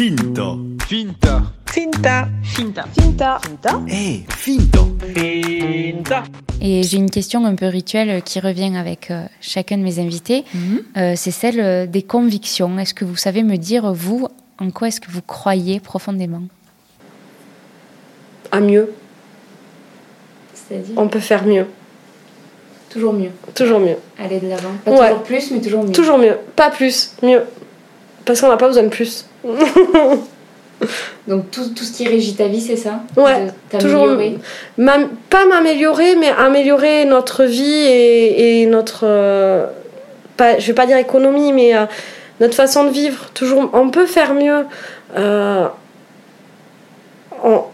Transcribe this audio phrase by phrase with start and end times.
[0.00, 0.56] Finta.
[0.88, 1.42] Finta.
[1.66, 2.28] Finta.
[2.42, 2.84] Finta.
[2.94, 3.38] Finta.
[3.38, 3.82] Finta.
[3.86, 4.78] Eh, finta.
[5.14, 6.22] Finta.
[6.62, 10.46] Et j'ai une question un peu rituelle qui revient avec euh, chacun de mes invités.
[10.96, 12.78] Euh, c'est celle euh, des convictions.
[12.78, 14.26] Est-ce que vous savez me dire, vous,
[14.58, 16.44] en quoi est-ce que vous croyez profondément?
[18.52, 18.94] À mieux.
[20.54, 20.94] C'est-à-dire?
[20.96, 21.66] On peut faire mieux.
[22.88, 23.32] toujours mieux.
[23.54, 23.96] Toujours mieux.
[24.18, 24.72] Aller de l'avant.
[24.82, 25.08] Pas Ouais.
[25.08, 25.92] toujours plus, mais toujours mieux.
[25.92, 26.38] Toujours mieux.
[26.56, 27.12] Pas plus.
[27.22, 27.42] Mieux.
[28.24, 29.26] Parce qu'on n'a pas besoin de plus.
[31.28, 34.06] Donc tout, tout ce qui régit ta vie, c'est ça Ouais, toujours-
[35.28, 39.00] pas m'améliorer, mais améliorer notre vie et, et notre.
[39.04, 39.66] euh,
[40.38, 41.84] pas, je vais pas dire économie, mais euh,
[42.40, 43.30] notre façon de vivre.
[43.34, 44.64] Toujours, on peut faire mieux.
[45.18, 45.66] euh,
[47.44, 47.70] en-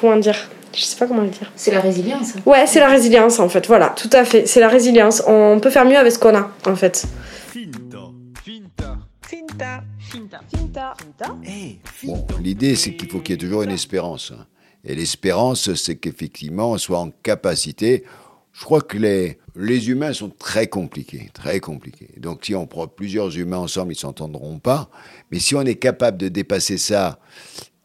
[0.00, 1.52] comment dire Je sais pas comment le dire.
[1.56, 2.32] C'est la résilience.
[2.46, 3.66] Ouais, c'est la résilience en fait.
[3.66, 4.46] Voilà, tout à fait.
[4.46, 5.22] C'est la résilience.
[5.26, 7.04] On peut faire mieux avec ce qu'on a en fait.
[7.52, 7.98] Finta.
[8.42, 8.96] Finta.
[9.28, 9.82] Finta.
[10.14, 10.40] Finta.
[10.48, 10.94] Finta.
[11.00, 11.36] Finta.
[11.44, 14.32] Eh, Bon, l'idée, c'est qu'il faut qu'il y ait toujours une espérance.
[14.32, 14.46] hein.
[14.84, 18.04] Et l'espérance, c'est qu'effectivement, on soit en capacité.
[18.52, 22.10] Je crois que les, les humains sont très compliqués, très compliqués.
[22.18, 24.90] Donc, si on prend plusieurs humains ensemble, ils s'entendront pas.
[25.32, 27.18] Mais si on est capable de dépasser ça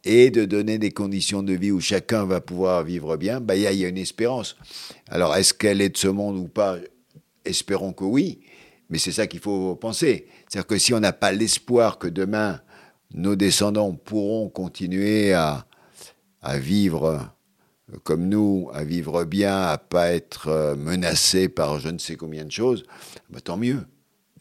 [0.03, 3.63] et de donner des conditions de vie où chacun va pouvoir vivre bien, bah, il
[3.63, 4.55] y, a- il y a une espérance.
[5.07, 6.77] Alors, est-ce qu'elle est de ce monde ou pas?
[7.45, 8.39] Espérons que oui.
[8.89, 10.27] Mais c'est ça qu'il faut penser.
[10.47, 12.61] C'est-à-dire que si on n'a pas l'espoir que demain,
[13.13, 15.65] nos descendants pourront continuer à,
[16.55, 17.05] vivre
[17.93, 22.15] euh, comme nous, à vivre bien, à pas être euh, menacés par je ne sais
[22.15, 22.83] combien de choses,
[23.29, 23.85] bah, tant mieux.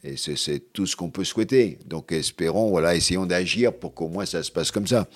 [0.03, 1.77] Et c'est tout ce qu'on peut souhaiter.
[1.85, 5.07] Donc espérons, voilà, essayons d'agir pour qu'au moins ça se passe comme ça.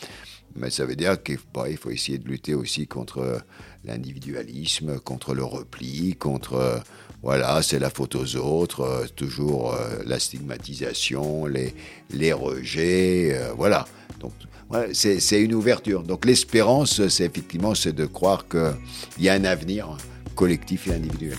[0.56, 3.40] Mais ça veut dire qu'il bah, il faut essayer de lutter aussi contre euh,
[3.86, 6.78] l'individualisme, contre le repli, contre euh,
[7.24, 11.74] voilà, c'est la faute aux autres, euh, toujours la stigmatisation, les,
[12.12, 13.86] les rejets, voilà.
[14.20, 14.34] Donc
[14.70, 16.04] ouais, c'est une ouverture.
[16.04, 18.74] Donc l'espérance, c'est effectivement c'est de croire qu'il
[19.20, 19.98] y a un avenir
[20.36, 21.38] collectif et individuel.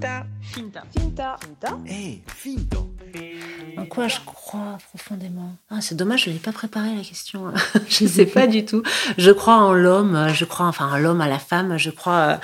[0.00, 0.24] Finta.
[0.40, 0.82] Finta.
[0.96, 1.36] Finta.
[1.36, 1.36] Finta?
[1.42, 1.78] Finta.
[1.86, 2.76] Eh, finta.
[3.76, 5.54] En quoi je crois profondément?
[5.70, 7.52] Ah, C'est dommage, je n'ai pas préparé la question.
[7.88, 8.82] je ne sais pas du tout.
[9.18, 11.76] Je crois en l'homme, je crois enfin en l'homme, à la femme.
[11.76, 12.14] Je crois.
[12.14, 12.36] euh,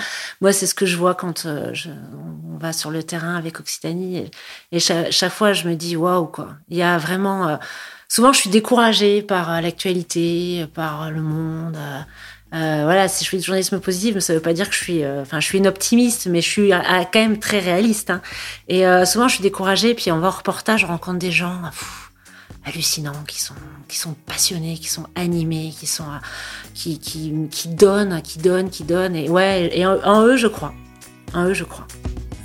[0.42, 3.58] moi, c'est ce que je vois quand euh, je- on va sur le terrain avec
[3.58, 4.18] Occitanie.
[4.18, 4.30] Et,
[4.72, 6.50] et cha- chaque, fois, je me dis waouh, quoi.
[6.68, 7.48] Il y a vraiment.
[7.48, 7.56] euh,
[8.08, 11.78] souvent, je suis découragée par euh, l'actualité, par le monde.
[12.54, 14.82] Euh, voilà, si je fais du journalisme positif, ça ne veut pas dire que je
[14.82, 18.10] suis, euh, enfin, je suis une optimiste, mais je suis quand même très réaliste.
[18.10, 18.22] hein.
[18.68, 21.60] Et euh, souvent, je suis découragée, puis on va au reportage, on rencontre des gens
[21.64, 22.10] pff,
[22.64, 23.54] hallucinants, qui sont,
[23.88, 26.04] qui sont passionnés, qui sont animés, qui sont,
[26.74, 29.16] qui, qui, qui donnent, qui donnent, qui donnent.
[29.16, 30.72] Et ouais, et en, en eux, je crois.
[31.34, 31.86] En eux, je crois.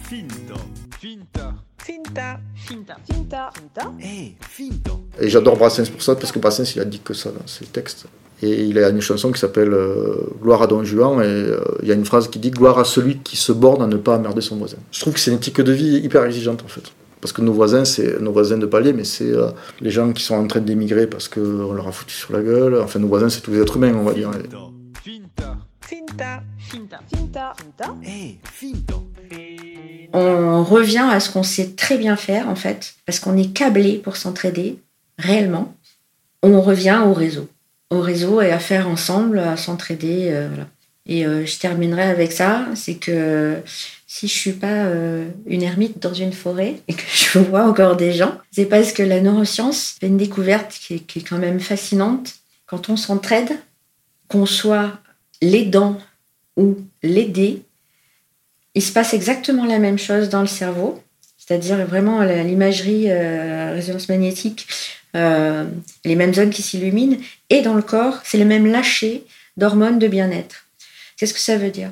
[0.09, 0.56] Finta.
[1.00, 1.53] Finta.
[1.78, 2.40] Finta.
[2.56, 2.97] Finta.
[3.11, 3.50] Finta.
[3.56, 3.91] Finta.
[4.03, 4.91] Eh, finta.
[5.19, 7.66] Et j'adore Brassens pour ça, parce que Brassens, il a dit que ça dans ses
[7.66, 8.06] textes.
[8.44, 11.88] Et il a une chanson qui s'appelle euh, Gloire à Don Juan, et euh, il
[11.88, 14.18] y a une phrase qui dit Gloire à celui qui se borne à ne pas
[14.18, 14.78] emmerder son voisin.
[14.91, 16.91] Je trouve que c'est une éthique de vie hyper exigeante, en fait.
[17.22, 20.24] Parce que nos voisins, c'est nos voisins de palier, mais c'est euh, les gens qui
[20.24, 22.81] sont en train d'émigrer parce qu'on leur a foutu sur la gueule.
[22.81, 24.31] Enfin, nos voisins, c'est tous les êtres humains, on va dire.
[25.03, 25.58] Finta.
[25.81, 26.41] Finta.
[26.41, 26.41] Finta.
[26.58, 27.00] Finta.
[27.13, 27.53] Finta.
[27.56, 27.96] Finta.
[28.03, 28.96] Eh, finta.
[30.13, 33.97] On revient à ce qu'on sait très bien faire, en fait, parce qu'on est câblé
[33.97, 34.79] pour s'entraider,
[35.18, 35.75] réellement.
[36.44, 37.47] On revient au réseau.
[37.91, 40.29] Au réseau et à faire ensemble, à s'entraider.
[40.31, 40.68] euh, voilà.
[41.06, 43.57] Et euh, je terminerai avec ça, c'est que
[44.07, 47.97] si je suis pas euh, une ermite dans une forêt et que je vois encore
[47.97, 51.38] des gens, c'est parce que la neuroscience fait une découverte qui est, qui est quand
[51.38, 52.35] même fascinante.
[52.66, 53.52] Quand on s'entraide,
[54.29, 55.00] qu'on soit
[55.41, 55.97] l'aidant
[56.56, 57.63] ou l'aider,
[58.73, 61.03] il se passe exactement la même chose dans le cerveau,
[61.38, 64.66] c'est-à-dire vraiment l'imagerie résonance magnétique,
[65.16, 65.66] euh,
[66.05, 67.17] les mêmes zones qui s'illuminent,
[67.49, 69.25] et dans le corps, c'est le même lâcher
[69.57, 70.66] d'hormones de bien-être.
[71.17, 71.91] Qu'est-ce que ça veut dire?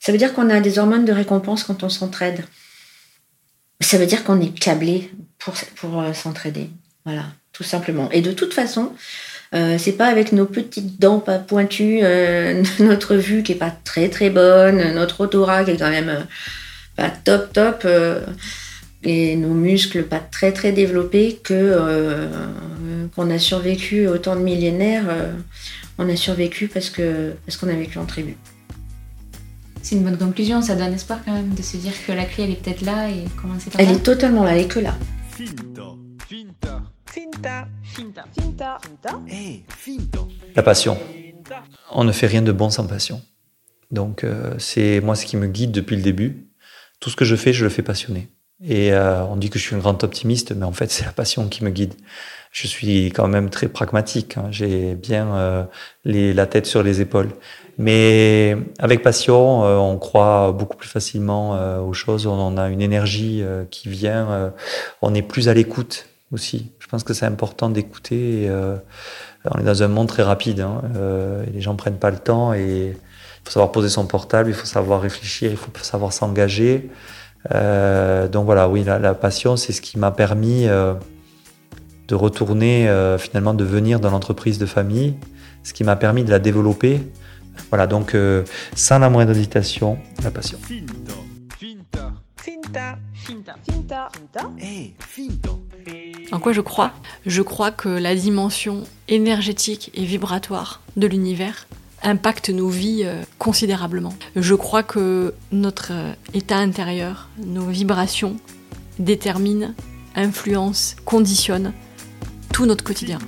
[0.00, 2.44] Ça veut dire qu'on a des hormones de récompense quand on s'entraide.
[3.80, 6.70] Ça veut dire qu'on est câblé pour, pour euh, s'entraider.
[7.04, 8.10] Voilà, tout simplement.
[8.10, 8.92] Et de toute façon,
[9.54, 13.74] euh, c'est pas avec nos petites dents pas pointues, euh, notre vue qui est pas
[13.84, 16.26] très très bonne, notre odorat qui est quand même
[16.96, 17.86] pas top top,
[19.02, 22.28] et nos muscles pas très très développés que euh,
[23.14, 25.06] qu'on a survécu autant de millénaires.
[25.08, 25.32] euh,
[25.98, 28.36] on a survécu parce que parce qu'on a vécu en tribu.
[29.82, 32.44] C'est une bonne conclusion, ça donne espoir quand même de se dire que la clé
[32.44, 33.92] elle est peut-être là et commencer par Elle là.
[33.92, 34.96] est totalement là, elle est que là.
[35.30, 35.94] Finta.
[36.28, 36.82] Finta.
[37.06, 37.68] Finta.
[37.84, 38.24] Finta.
[38.34, 38.78] Finta.
[38.82, 39.20] Finta.
[39.30, 40.18] Eh, finta.
[40.56, 40.98] La passion.
[41.92, 43.22] On ne fait rien de bon sans passion.
[43.92, 46.48] Donc euh, c'est moi ce qui me guide depuis le début.
[46.98, 48.28] Tout ce que je fais, je le fais passionné.
[48.64, 51.12] Et euh, on dit que je suis un grand optimiste, mais en fait, c'est la
[51.12, 51.94] passion qui me guide.
[52.56, 54.38] Je suis quand même très pragmatique.
[54.38, 54.46] Hein.
[54.50, 55.64] J'ai bien euh,
[56.06, 57.28] les, la tête sur les épaules.
[57.76, 62.26] Mais avec passion, euh, on croit beaucoup plus facilement euh, aux choses.
[62.26, 64.54] On a une énergie qui vient.
[65.02, 66.72] on est plus à l'écoute aussi.
[66.78, 68.50] Je pense que c'est important d'écouter.
[69.44, 70.60] on est dans un monde très rapide.
[70.60, 70.80] Hein.
[71.46, 72.54] et les gens prennent pas le temps.
[72.54, 74.48] Et il faut savoir poser son portable.
[74.48, 75.50] Il faut savoir réfléchir.
[75.50, 76.88] Il faut savoir s'engager.
[77.52, 80.94] Euh, donc voilà, oui, la, passion, c'est ce qui m'a permis euh,
[82.08, 85.14] de retourner, euh, finalement, de venir dans l'entreprise de famille,
[85.62, 87.00] ce qui m'a permis de la développer.
[87.70, 88.14] Voilà, donc
[88.74, 90.58] sans la moindre hésitation, la passion.
[96.32, 96.92] En quoi je crois?
[97.24, 101.66] Je crois que la dimension énergétique et vibratoire de l'univers
[102.06, 104.14] impacte nos vies euh, considérablement.
[104.36, 108.36] Je crois que notre euh, état intérieur, nos vibrations
[108.98, 109.74] déterminent,
[110.14, 111.72] influencent, conditionnent
[112.52, 113.18] tout notre quotidien.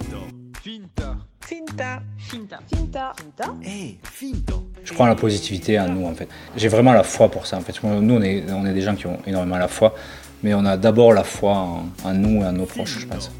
[4.84, 6.28] Je crois en la positivité en nous en fait.
[6.56, 7.82] J'ai vraiment la foi pour ça en fait.
[7.82, 9.94] Nous on est, on est des gens qui ont énormément la foi,
[10.42, 13.30] mais on a d'abord la foi en, en nous et en nos proches je pense.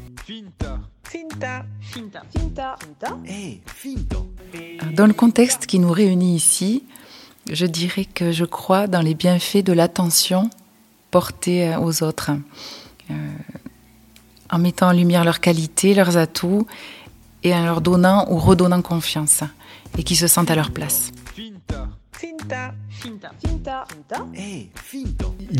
[4.99, 6.83] Dans le contexte qui nous réunit ici,
[7.49, 10.49] je dirais que je crois dans les bienfaits de l'attention
[11.09, 12.31] portée aux autres,
[13.09, 13.13] euh,
[14.51, 16.67] en mettant en lumière leurs qualités, leurs atouts,
[17.43, 19.41] et en leur donnant ou redonnant confiance,
[19.97, 21.13] et qui se sentent à leur place.
[21.37, 21.53] Il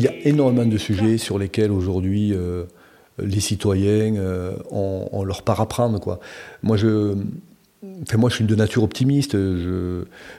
[0.02, 2.66] y a énormément de sujets sur lesquels aujourd'hui euh,
[3.18, 5.98] les citoyens euh, ont, leur part à prendre.
[5.98, 6.20] Quoi.
[6.62, 7.16] Moi, je,
[7.82, 9.36] moi, je suis de nature optimiste.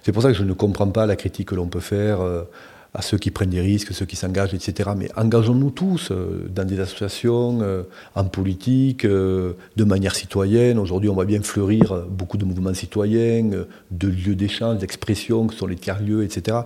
[0.04, 2.44] C'est pour ça que je ne comprends pas la critique que l'on peut faire euh,
[2.94, 4.92] à ceux qui prennent des risques, ceux qui s'engagent, etc.
[4.96, 7.84] Mais engageons-nous tous euh, dans des associations, euh,
[8.16, 10.78] en politique, de manière citoyenne.
[10.78, 15.68] Aujourd'hui, on voit bien fleurir beaucoup de mouvements citoyens, de lieux d'échange, d'expression, que sont
[15.68, 16.60] les tiers-lieux, etc.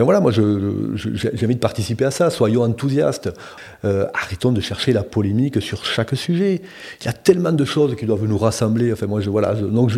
[0.00, 0.40] Ben voilà, moi j'ai
[1.44, 3.28] envie de participer à ça, soyons enthousiastes.
[3.84, 6.62] Euh, arrêtons de chercher la polémique sur chaque sujet.
[7.02, 8.94] Il y a tellement de choses qui doivent nous rassembler.
[8.94, 9.92] Enfin, moi, je, voilà, donc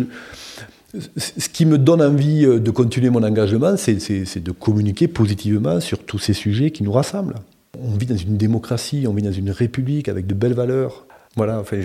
[1.15, 5.99] ce qui me donne envie euh, de continuer mon engagement, c'est de communiquer positivement sur
[5.99, 7.35] tous ces sujets qui nous rassemblent.
[7.79, 11.07] On vit dans une démocratie, on vit dans une république avec de belles valeurs.
[11.37, 11.77] Voilà, enfin,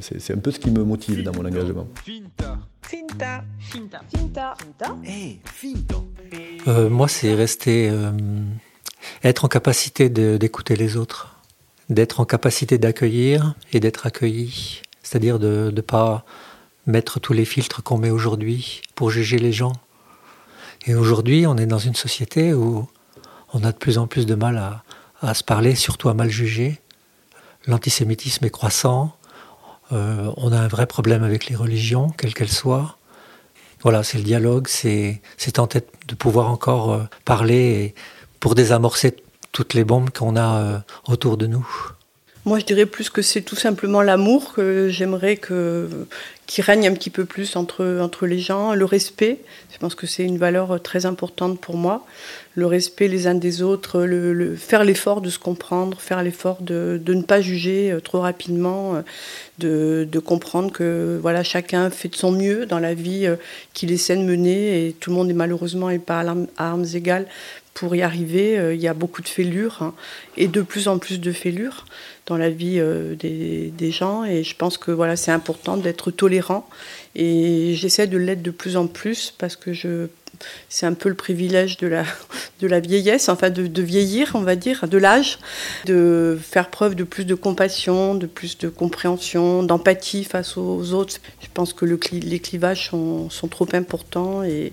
[0.00, 1.86] c'est un peu ce qui me motive dans mon engagement.
[6.66, 8.10] Euh, moi, c'est rester, euh,
[9.24, 11.36] être en capacité d'écouter les autres,
[11.88, 14.82] d'être en capacité d'accueillir et d'être accueilli.
[15.02, 16.24] C'est-à-dire de ne pas
[16.86, 19.72] mettre tous les filtres qu'on met aujourd'hui pour juger les gens.
[20.86, 22.88] Et aujourd'hui, on est dans une société où
[23.52, 24.82] on a de plus en plus de mal
[25.22, 26.80] à, se parler, surtout à mal juger.
[27.66, 29.16] L'antisémitisme est croissant.
[29.92, 32.97] Euh, on a un vrai problème avec les religions, quelles qu'elles soient.
[33.82, 35.20] Voilà, c'est le dialogue, c'est
[35.52, 37.94] tenter de pouvoir encore euh, parler
[38.40, 39.16] pour désamorcer
[39.52, 41.66] toutes les bombes qu'on a euh, autour de nous.
[42.48, 45.86] Moi, je dirais plus que c'est tout simplement l'amour que j'aimerais que
[46.46, 49.40] qui règne un petit peu plus entre les gens, le respect.
[49.70, 52.06] Je pense que c'est une valeur très importante pour moi.
[52.54, 54.08] Le respect les uns des autres,
[54.56, 59.02] faire l'effort de se comprendre, faire l'effort de, ne pas juger euh, trop rapidement, euh,
[59.58, 63.36] de, de, comprendre que voilà chacun fait de son mieux dans la vie euh,
[63.74, 67.26] qu'il essaie de mener et tout le monde est malheureusement et pas à armes égales
[67.78, 68.74] pour y arriver.
[68.74, 69.94] Il y a beaucoup de fêlures hein,
[70.36, 71.86] et de plus en plus de fêlures
[72.28, 74.24] dans la vie euh, des, des, gens.
[74.24, 76.68] Et je pense que voilà, c'est important d'être tolérant.
[77.14, 80.08] Et j'essaie de l'être de plus en plus parce que je
[80.68, 82.04] c'est un peu le privilège de la,
[82.60, 85.38] de la vieillesse, enfin de, vieillir, on va dire, de l'âge,
[85.86, 91.16] de faire preuve de plus de compassion, de plus de compréhension, d'empathie face aux autres.
[91.40, 94.72] Je pense que le, les clivages sont, sont, trop importants et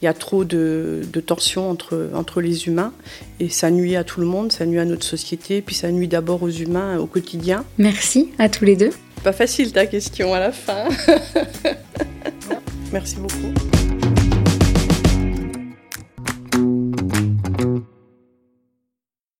[0.00, 2.92] il y a trop de, de tensions entre, entre les humains
[3.40, 6.08] et ça nuit à tout le monde, ça nuit à notre société, puis ça nuit
[6.08, 7.64] d'abord aux humains au quotidien.
[7.78, 8.90] Merci à tous les deux.
[9.22, 10.88] Pas facile ta question à la fin.
[12.92, 13.75] Merci beaucoup.